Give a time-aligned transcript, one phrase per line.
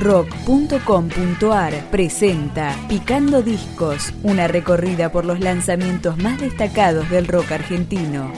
[0.00, 8.32] rock.com.ar presenta Picando Discos, una recorrida por los lanzamientos más destacados del rock argentino.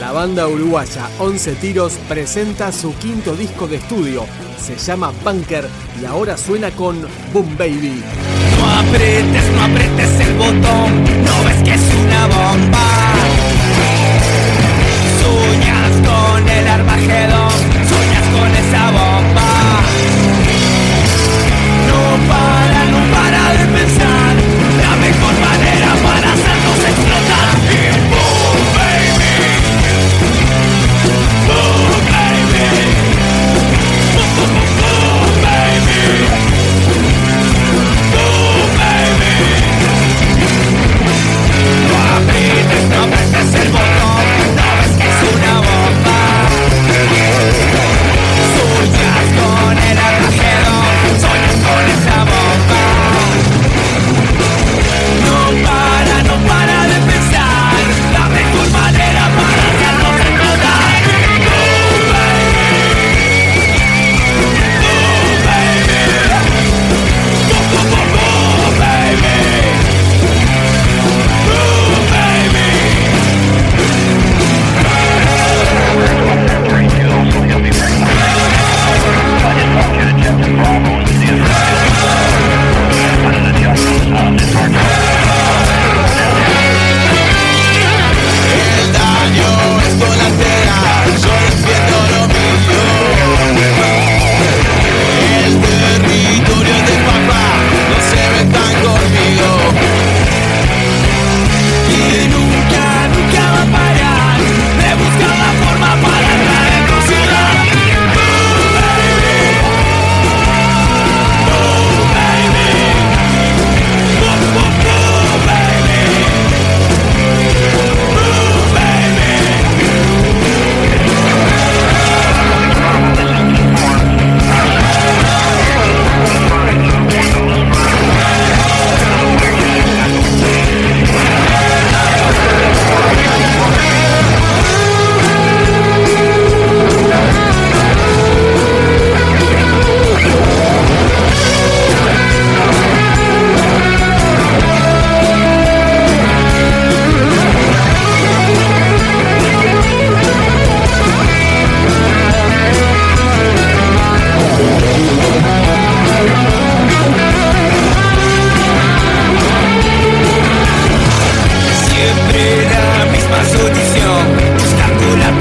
[0.00, 4.24] La banda uruguaya 11 Tiros presenta su quinto disco de estudio.
[4.60, 5.68] Se llama Bunker
[6.02, 7.00] y ahora suena con
[7.32, 8.02] Boom Baby.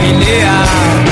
[0.07, 1.06] familiar.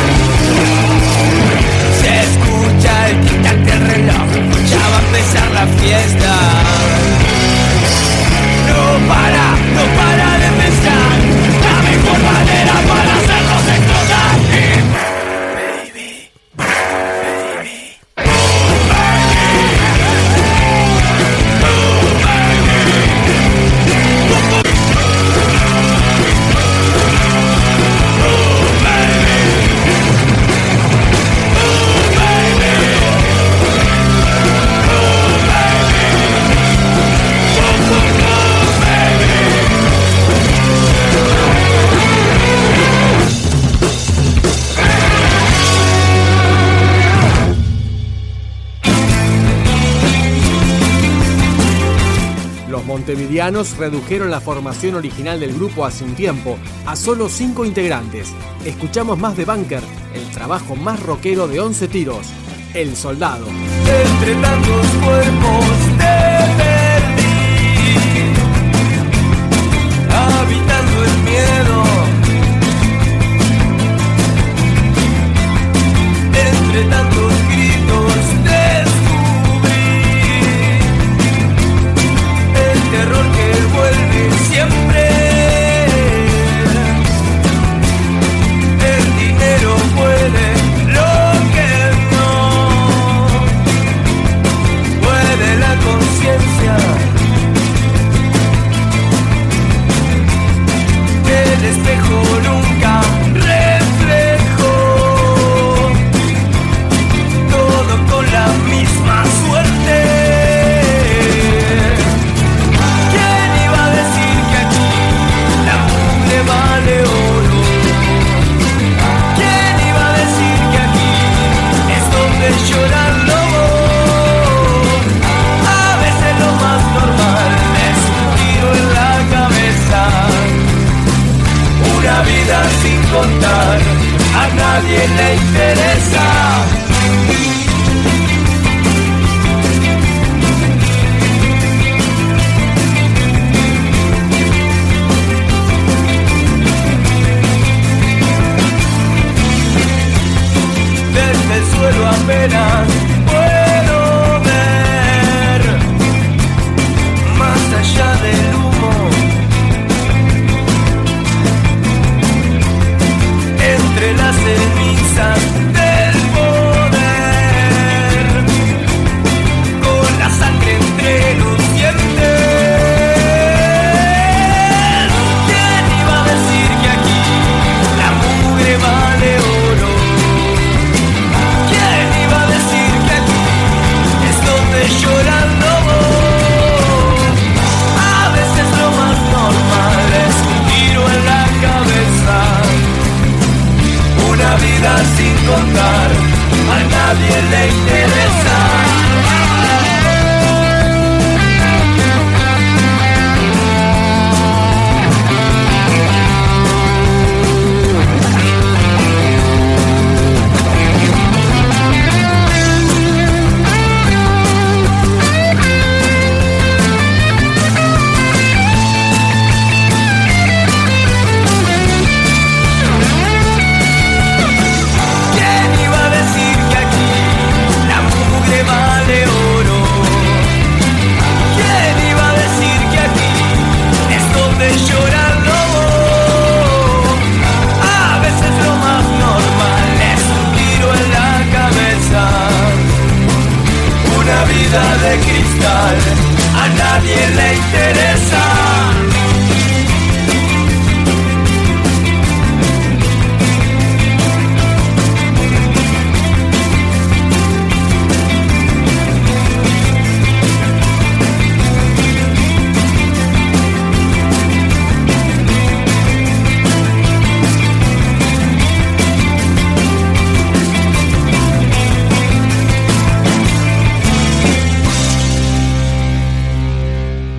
[53.36, 58.30] italianos redujeron la formación original del grupo hace un tiempo a solo cinco integrantes.
[58.64, 62.28] Escuchamos más de Bunker, el trabajo más rockero de 11 tiros,
[62.74, 63.46] El Soldado.
[63.48, 65.66] Entre tantos cuerpos
[65.98, 66.16] te
[66.64, 67.26] perdí,
[70.10, 71.84] habitando el miedo.
[76.32, 78.16] Entre tantos gritos
[78.46, 78.95] te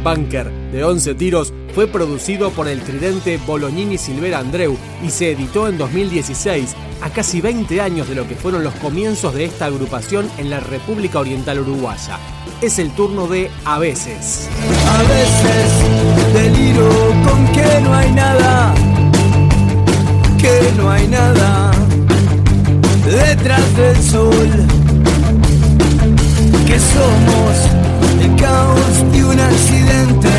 [0.06, 5.66] Bunker de 11 tiros fue producido por el tridente Bolognini Silvera Andreu y se editó
[5.66, 10.30] en 2016, a casi 20 años de lo que fueron los comienzos de esta agrupación
[10.38, 12.20] en la República Oriental Uruguaya.
[12.62, 14.48] Es el turno de A veces.
[14.88, 16.88] A veces deliro
[17.24, 18.74] con que no hay nada,
[20.38, 21.72] que no hay nada
[23.04, 24.66] detrás del sol,
[26.64, 27.85] que somos
[28.20, 30.35] el caos y un accidente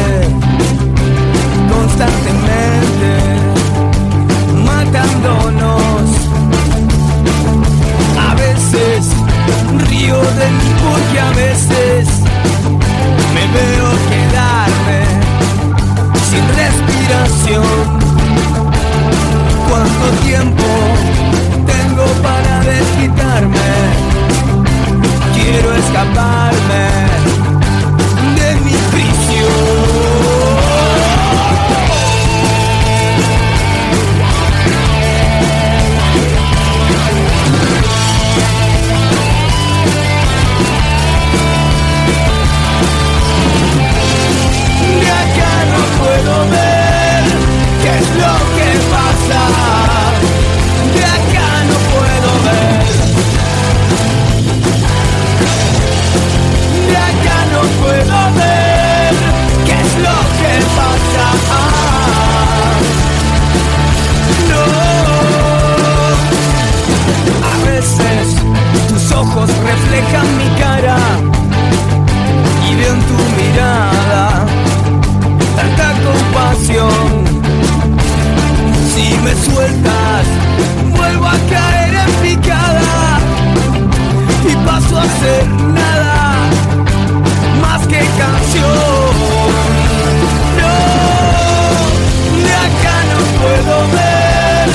[93.92, 94.69] ver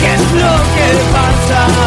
[0.00, 1.85] qué es lo que pasa.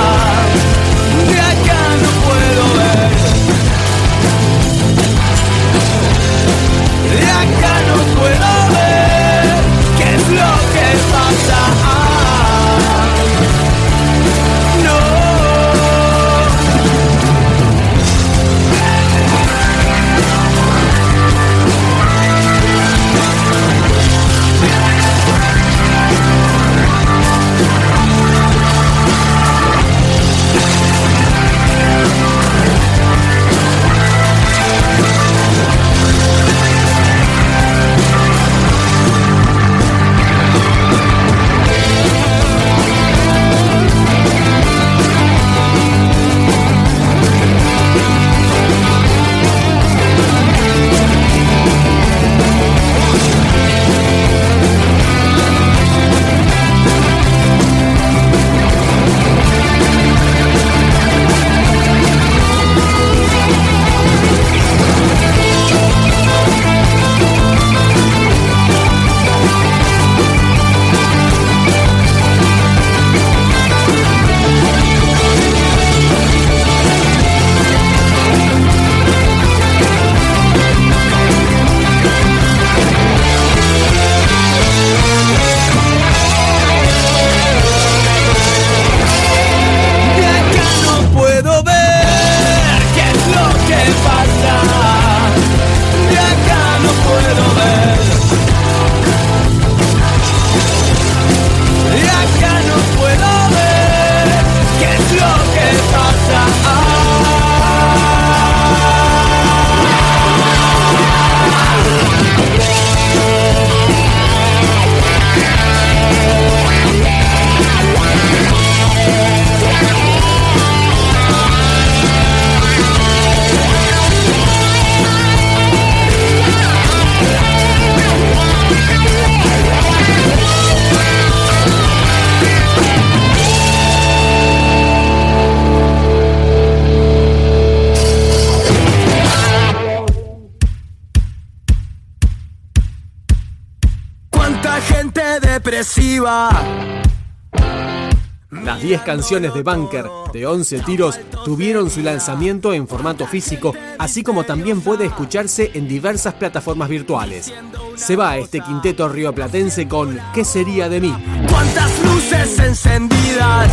[148.51, 154.21] Las 10 canciones de Bunker de 11 tiros tuvieron su lanzamiento en formato físico, así
[154.21, 157.53] como también puede escucharse en diversas plataformas virtuales.
[157.95, 161.15] Se va este quinteto rioplatense con ¿Qué sería de mí?
[161.49, 163.71] Cuántas luces encendidas,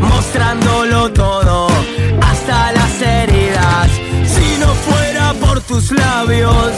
[0.00, 1.68] mostrándolo todo,
[2.22, 3.90] hasta las heridas.
[4.26, 6.72] Si no fuera por tus labios,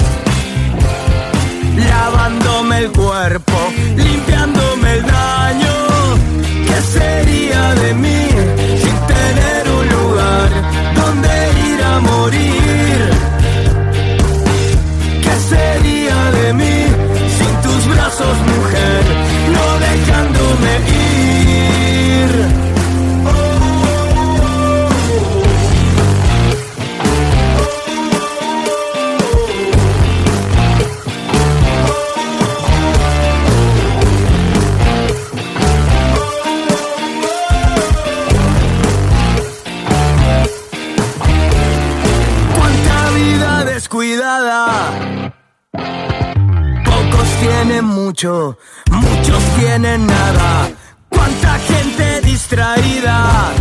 [1.89, 3.53] lavándome el cuerpo,
[3.97, 5.73] limpiándome el daño.
[6.67, 8.29] ¿Qué sería de mí
[44.01, 45.31] descuidada.
[46.85, 48.59] Pocos tienen mucho,
[48.91, 50.71] muchos tienen nada.
[51.09, 53.53] Cuánta gente distraída.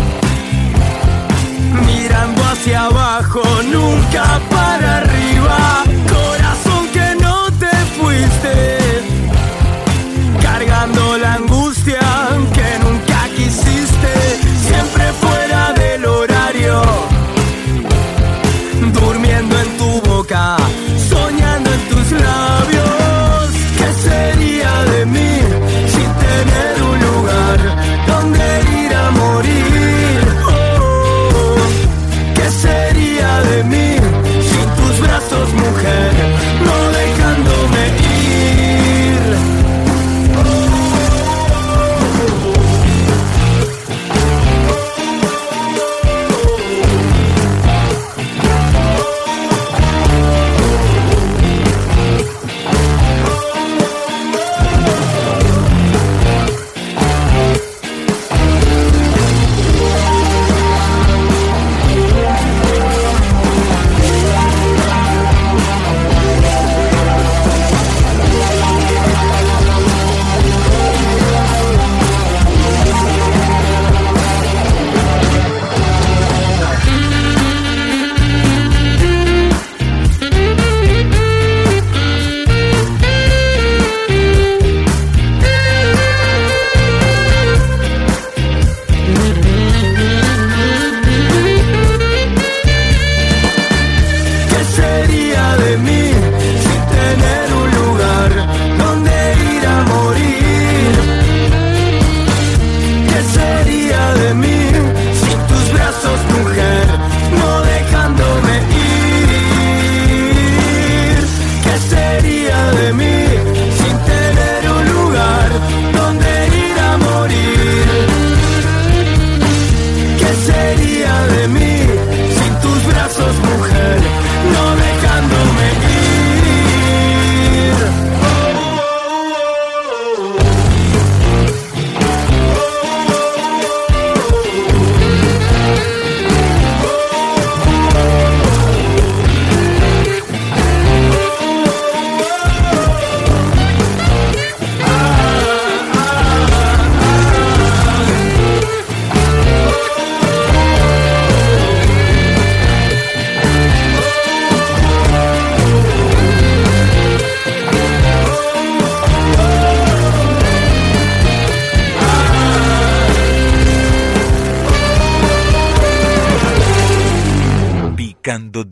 [1.85, 5.83] Mirando hacia abajo, nunca para arriba.